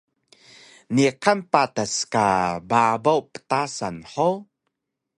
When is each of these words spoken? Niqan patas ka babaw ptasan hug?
Niqan 0.95 1.39
patas 1.51 1.93
ka 2.11 2.25
babaw 2.69 3.19
ptasan 3.33 3.97
hug? 4.11 4.39